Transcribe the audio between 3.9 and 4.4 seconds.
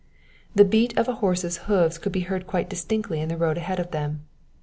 them.